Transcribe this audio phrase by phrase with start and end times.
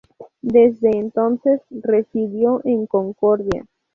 [0.41, 3.67] Desde entonces residió en Concordia.